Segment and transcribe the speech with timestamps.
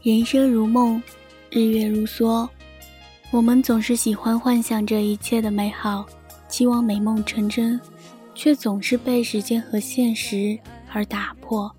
[0.00, 1.02] 人生如梦，
[1.50, 2.48] 日月如梭。
[3.32, 6.06] 我们总是喜欢幻想着一切的美好，
[6.48, 7.78] 期望美梦成真，
[8.32, 10.56] 却总是被时间和现实
[10.92, 11.70] 而打破。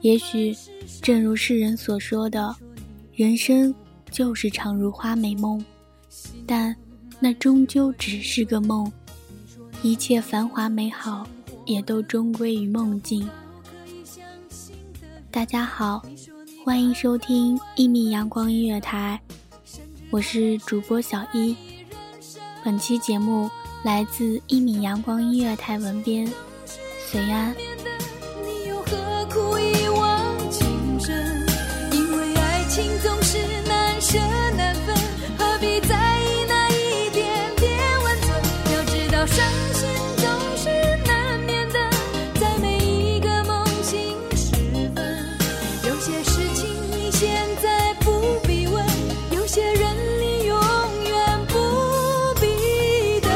[0.00, 0.56] 也许，
[1.02, 2.56] 正如世人所说的，
[3.12, 3.72] 人生
[4.10, 5.62] 就是场如花美梦，
[6.46, 6.74] 但
[7.20, 8.90] 那终究只是个梦，
[9.82, 11.26] 一切繁华美好
[11.66, 13.28] 也都终归于梦境。
[15.30, 16.02] 大家好，
[16.68, 19.18] 欢迎收听一米阳光音乐台，
[20.10, 21.56] 我是主播小一。
[22.62, 23.48] 本期节目
[23.82, 26.30] 来自一米阳光音乐台文编
[27.06, 27.56] 随安。
[47.20, 47.28] 现
[47.60, 48.86] 在不必问，
[49.32, 50.56] 有些人你永
[51.02, 51.54] 远不
[52.40, 53.32] 必等。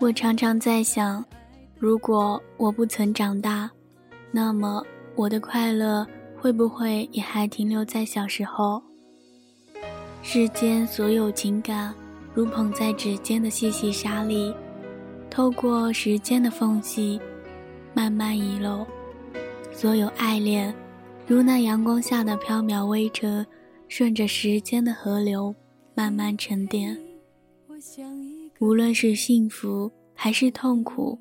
[0.00, 1.24] 我常常在想，
[1.78, 3.70] 如果我不曾长大，
[4.32, 6.04] 那么我的快乐
[6.40, 8.82] 会不会也还停留在小时候？
[10.22, 11.94] 世间所有情感，
[12.34, 14.52] 如捧在指尖的细细沙粒，
[15.30, 17.20] 透过时间的缝隙，
[17.94, 18.86] 慢慢遗漏。
[19.72, 20.74] 所有爱恋，
[21.26, 23.46] 如那阳光下的飘渺微尘，
[23.88, 25.54] 顺着时间的河流，
[25.94, 26.96] 慢慢沉淀。
[28.58, 31.18] 无论是幸福还是痛苦，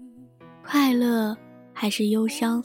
[0.63, 1.35] 快乐
[1.73, 2.63] 还是忧伤，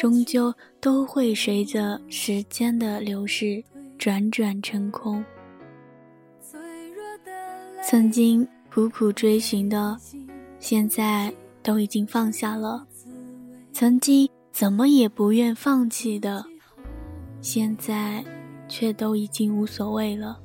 [0.00, 0.50] 终究
[0.80, 3.62] 都会随着时间的流逝
[3.98, 5.22] 转转成空。
[7.84, 9.94] 曾经苦苦追寻的，
[10.58, 11.30] 现在
[11.62, 12.82] 都已经放下了；
[13.74, 16.46] 曾经怎么也不愿放弃的，
[17.42, 18.24] 现在
[18.70, 20.40] 却都已经无所谓了。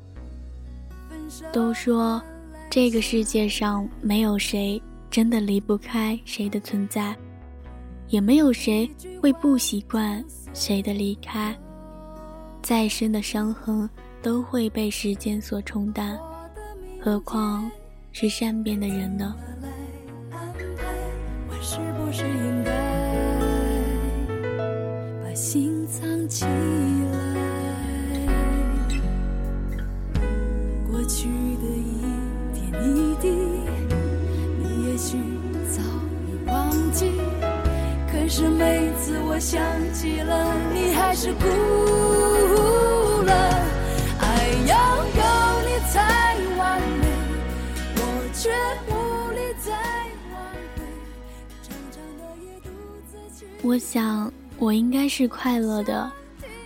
[1.53, 2.21] 都说。
[2.69, 7.15] 这个世界上没有谁真的离不开谁的存在，
[8.07, 8.89] 也没有谁
[9.21, 10.23] 会不习惯
[10.53, 11.55] 谁的离开。
[12.61, 13.89] 再深的伤痕
[14.21, 16.19] 都会被时间所冲淡，
[16.99, 17.69] 何况
[18.11, 19.35] 是善变的人呢？
[21.47, 22.64] 我是不是应该
[38.37, 41.45] 是每次我想起了，你还是哭
[43.23, 43.33] 了。
[44.19, 44.25] 爱
[44.67, 45.23] 要有
[45.63, 47.07] 你才完美，
[47.95, 48.01] 我
[48.33, 48.51] 却
[48.91, 48.91] 无
[49.31, 49.71] 力再
[50.33, 50.35] 挽
[50.75, 50.83] 回。
[53.61, 54.29] 我想，
[54.59, 56.11] 我应该是快乐的，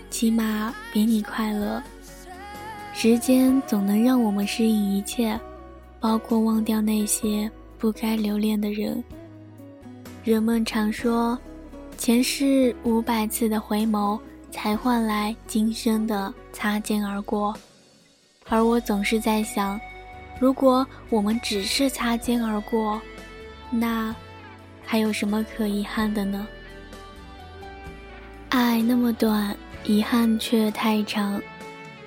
[0.10, 1.80] 起码比你快乐。
[2.96, 5.40] 时间总能让我们适应一切，
[6.00, 9.04] 包括忘掉那些不该留恋的人。
[10.24, 11.38] 人们常说，
[12.00, 14.18] 前世五百次的回眸，
[14.52, 17.54] 才换来今生的擦肩而过。
[18.48, 19.78] 而我总是在想，
[20.40, 23.00] 如果我们只是擦肩而过，
[23.70, 24.16] 那
[24.82, 26.48] 还有什么可遗憾的呢？
[28.48, 29.54] 爱那么短，
[29.84, 31.40] 遗憾却太长。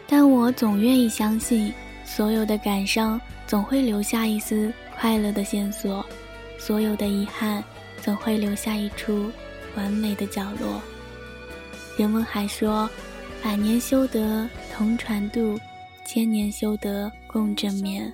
[0.07, 1.71] 但我总愿意相信，
[2.03, 6.03] 所有的感伤总会留下一丝快乐的线索，
[6.59, 7.63] 所有的遗憾
[8.01, 9.31] 总会留下一处
[9.77, 10.81] 完美的角落。
[11.97, 12.89] 人们还说，
[13.43, 15.59] 百年修得同船渡，
[16.07, 18.13] 千年修得共枕眠。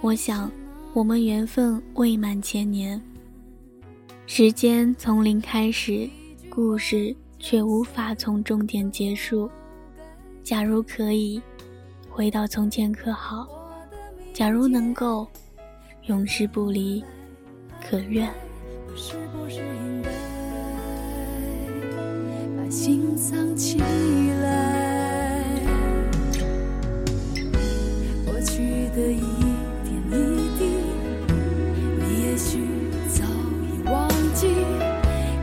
[0.00, 0.50] 我想，
[0.92, 3.00] 我们缘分未满千年，
[4.26, 6.08] 时间从零开始，
[6.48, 7.14] 故事。
[7.40, 9.50] 却无法从终点结束。
[10.42, 11.42] 假如可以
[12.08, 13.46] 回到从前，可好？
[14.32, 15.28] 假如能够
[16.04, 17.04] 永世不离，
[17.86, 18.32] 可愿？
[22.84, 23.78] 心藏起
[24.42, 25.42] 来？
[28.26, 28.58] 过去
[28.94, 29.24] 的一
[29.82, 30.12] 点一
[30.58, 30.62] 滴，
[31.98, 32.60] 你也许
[33.08, 33.24] 早
[33.64, 34.48] 已忘记。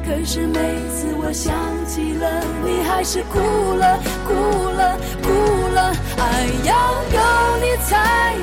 [0.06, 0.60] 可是每
[0.92, 1.52] 次我想。
[1.88, 4.34] 起了，你还是哭了，哭
[4.78, 5.28] 了，哭
[5.74, 5.92] 了。
[6.20, 6.72] 爱要
[7.12, 7.20] 有
[7.60, 7.90] 你才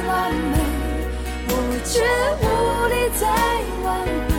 [0.09, 0.59] 完美，
[1.49, 1.53] 我
[1.85, 2.03] 却
[2.43, 2.45] 无
[2.91, 3.23] 力再
[3.85, 3.87] 挽
[4.27, 4.31] 回。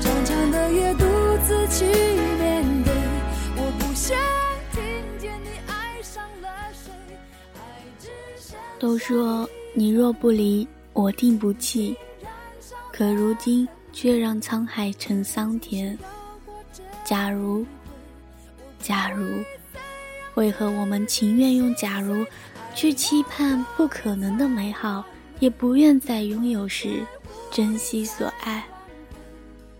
[0.00, 1.02] 长长的夜独
[1.48, 1.80] 自去
[8.78, 11.96] 都说你若不离，我定不弃。
[12.92, 15.98] 可如今却让沧海成桑田。
[17.04, 17.64] 假如。
[18.82, 19.44] 假如，
[20.36, 22.24] 为何我们情愿用“假如”
[22.74, 25.04] 去期盼不可能的美好，
[25.38, 27.04] 也不愿在拥有时
[27.50, 28.64] 珍惜所爱？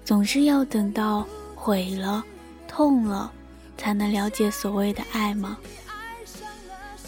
[0.05, 2.23] 总是要等到毁了、
[2.69, 3.33] 痛了，
[3.81, 5.57] 才能了解所谓的爱吗？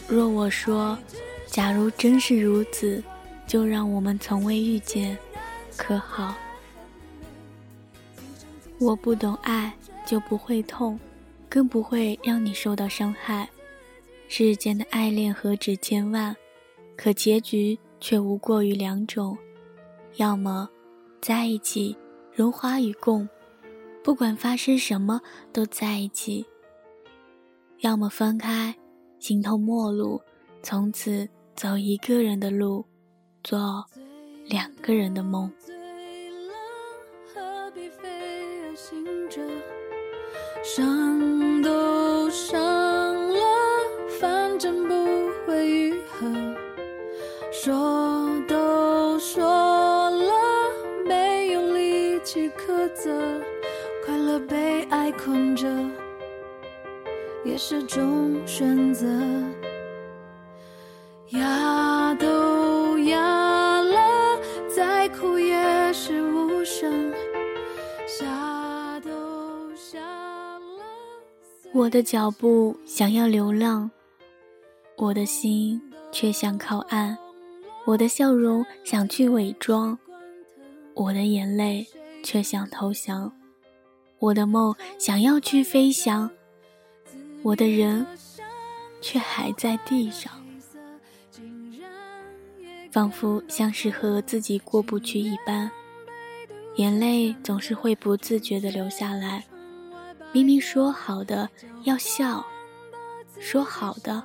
[0.08, 0.98] 若我说，
[1.46, 3.04] 假如真是如此，
[3.46, 5.18] 就让我们从未遇见，
[5.76, 6.34] 可好？
[8.78, 9.70] 我不懂爱，
[10.06, 10.98] 就不会痛。
[11.50, 13.46] 更不会让你受到伤害。
[14.26, 16.34] 世间的爱恋何止千万，
[16.96, 19.36] 可结局却无过于两种：
[20.16, 20.66] 要么
[21.20, 21.94] 在一起，
[22.34, 23.28] 荣华与共，
[24.02, 25.20] 不管发生什么
[25.52, 26.42] 都在一起；
[27.82, 28.72] 要么分开，
[29.18, 30.22] 形同陌路，
[30.62, 32.86] 从此走一个人的路，
[33.42, 33.84] 做
[34.46, 35.50] 两个人的梦。
[40.62, 41.11] 伤都
[57.44, 59.06] 也是种选择。
[61.30, 64.38] 哑都哑了，
[64.74, 67.12] 再哭也是无声。
[71.74, 73.90] 我的脚步想要流浪，
[74.96, 75.80] 我的心
[76.12, 77.16] 却想靠岸；
[77.86, 79.98] 我的笑容想去伪装，
[80.92, 81.86] 我的眼泪
[82.22, 83.32] 却想投降；
[84.18, 86.30] 我的梦想要去飞翔，
[87.42, 88.06] 我的人
[89.00, 90.32] 却还在地上，
[92.90, 95.70] 仿佛像是和自己过不去一般，
[96.76, 99.44] 眼泪总是会不自觉地流下来。
[100.32, 101.48] 明明说好的
[101.82, 102.44] 要笑，
[103.40, 104.22] 说好的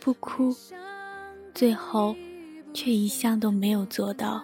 [0.00, 0.54] 不哭，
[1.52, 2.14] 最后
[2.72, 4.42] 却一项都没有做到。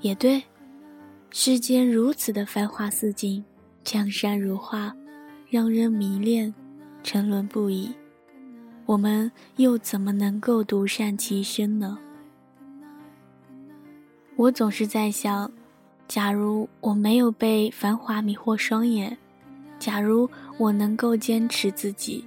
[0.00, 0.42] 也对，
[1.30, 3.42] 世间如此的繁华似锦，
[3.84, 4.94] 江山如画，
[5.50, 6.54] 让人迷恋，
[7.02, 7.92] 沉沦不已。
[8.86, 11.98] 我们又怎么能够独善其身呢？
[14.36, 15.50] 我总是在想，
[16.06, 19.18] 假如我没有被繁华迷惑双眼。
[19.80, 22.24] 假如我能够坚持自己，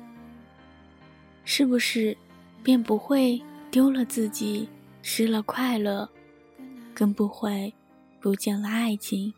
[1.46, 2.18] 是不是
[2.62, 4.68] 便不会丢了自己，
[5.01, 6.10] 失了快乐，
[6.94, 7.74] 更不会
[8.20, 9.34] 不见了爱情？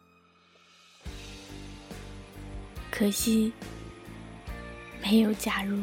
[2.89, 3.51] 可惜
[5.05, 5.79] 没有假如。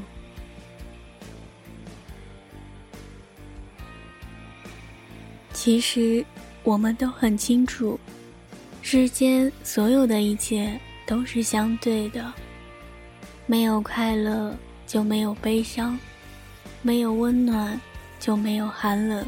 [5.53, 6.23] 其实
[6.65, 7.99] 我们都很清楚，
[8.83, 10.79] 世间所有的一切。
[11.05, 12.33] 都是相对的，
[13.45, 15.99] 没有快乐就没有悲伤，
[16.81, 17.79] 没有温暖，
[18.21, 19.27] 就没有寒冷。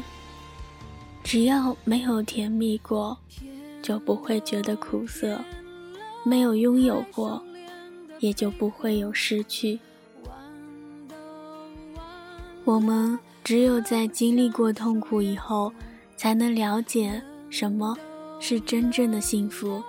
[1.21, 3.15] 只要没有甜蜜过，
[3.83, 5.37] 就不会觉得苦涩；
[6.23, 7.43] 没有拥有过，
[8.19, 9.79] 也就不会有失去。
[12.63, 15.71] 我们只有在经历过痛苦以后，
[16.17, 17.95] 才能了解什么
[18.39, 19.83] 是真正的幸福。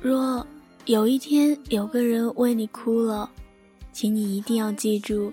[0.00, 0.46] 若
[0.84, 3.30] 有一天有个人为你哭了，
[3.92, 5.32] 请你一定要记住，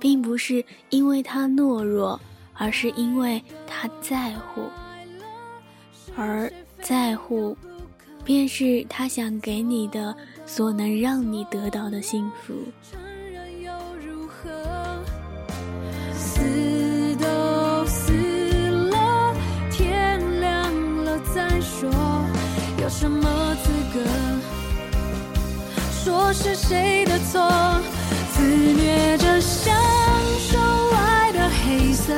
[0.00, 2.18] 并不是因为他懦弱，
[2.54, 4.62] 而是因为他在乎，
[6.16, 6.50] 而
[6.80, 7.54] 在乎，
[8.28, 12.52] 便是他想给你的所能让你得到的幸福。
[12.82, 13.00] 承
[13.32, 13.72] 认又
[14.06, 14.50] 如何
[16.12, 16.42] 死
[17.16, 18.12] 都死
[18.90, 19.34] 了，
[19.70, 21.90] 天亮了再说，
[22.82, 24.04] 有什么资格
[25.90, 27.50] 说是谁的错？
[28.34, 29.74] 自虐着享
[30.38, 30.58] 受
[30.94, 32.12] 爱的黑色，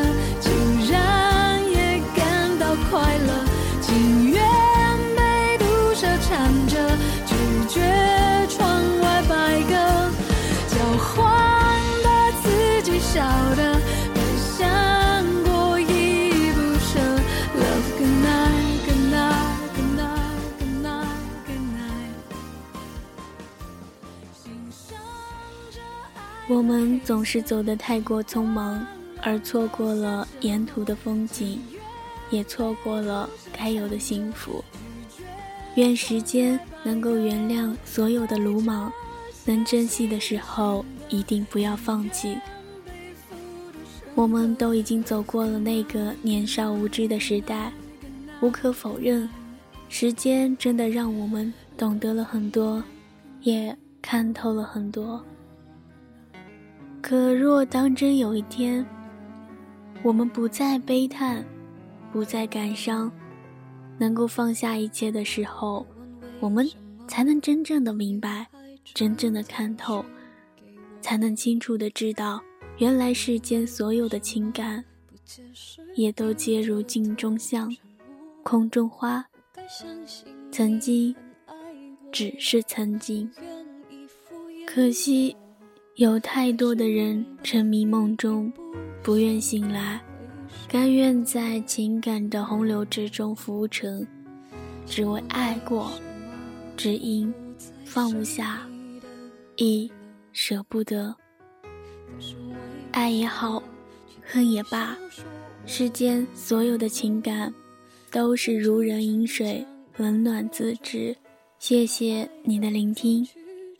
[26.50, 28.84] 我们总是走得太过匆忙，
[29.22, 31.60] 而错过了沿途的风景，
[32.28, 34.64] 也错过了该有的幸福。
[35.76, 38.92] 愿时间能够原谅所有的鲁莽，
[39.44, 42.36] 能珍惜的时候一定不要放弃。
[44.16, 47.72] 我们都已经走过了那个年少无知的时代，
[48.40, 49.30] 无可否认，
[49.88, 52.82] 时间真的让我们懂得了很多，
[53.42, 55.24] 也看透了很多。
[57.02, 58.86] 可若当真有一天，
[60.02, 61.44] 我们不再悲叹，
[62.12, 63.10] 不再感伤，
[63.98, 65.86] 能够放下一切的时候，
[66.40, 66.68] 我们
[67.08, 68.46] 才能真正的明白，
[68.94, 70.04] 真正的看透，
[71.00, 72.40] 才能清楚的知道，
[72.78, 74.84] 原来世间所有的情感，
[75.96, 77.74] 也都皆如镜中香，
[78.42, 79.26] 空中花，
[80.52, 81.14] 曾经，
[82.12, 83.28] 只是曾经。
[84.66, 85.34] 可惜。
[85.96, 88.50] 有太多的人沉迷梦中，
[89.02, 90.00] 不愿醒来，
[90.68, 94.06] 甘愿在情感的洪流之中浮沉，
[94.86, 95.90] 只为爱过，
[96.76, 97.32] 只因
[97.84, 98.66] 放不下，
[99.56, 99.90] 亦
[100.32, 101.14] 舍不得。
[102.92, 103.62] 爱也好，
[104.22, 104.96] 恨也罢，
[105.66, 107.52] 世间所有的情感，
[108.10, 109.66] 都是如人饮水，
[109.96, 111.14] 冷暖自知。
[111.58, 113.26] 谢谢你的聆听。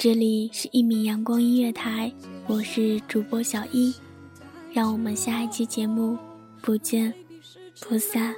[0.03, 2.11] 这里是一米阳光音乐台，
[2.47, 3.95] 我是主播小一，
[4.73, 6.17] 让我们下一期节目
[6.63, 7.13] 不见
[7.87, 8.35] 不散。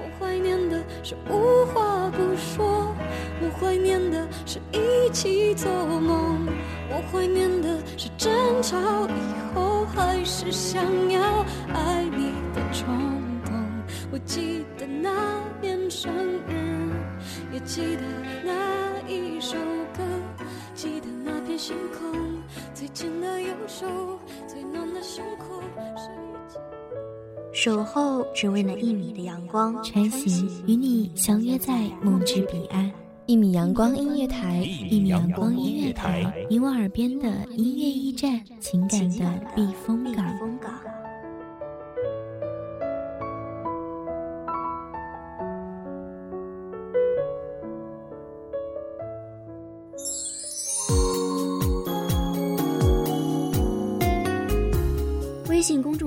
[0.00, 2.92] 我怀念的是无话不说，
[3.40, 6.44] 我怀念的是一起做梦，
[6.90, 12.88] 我怀念的是争吵以后还是想要爱你的冲
[13.44, 13.54] 动。
[14.10, 16.12] 我记得那年生
[16.48, 16.90] 日，
[17.52, 18.02] 也记得
[18.42, 19.54] 那一首
[19.96, 20.02] 歌。
[20.74, 22.42] 记得那片星空，
[22.74, 23.86] 最紧的右手，
[24.46, 25.60] 最暖的胸口，
[25.96, 26.58] 是一起。
[27.52, 32.90] 守候只为那一米的阳光，穿行与你相约在梦之彼岸。
[33.26, 40.24] 一米阳光音乐台，一米阳光音乐台，你我耳边的音乐驿站，情感的避风港。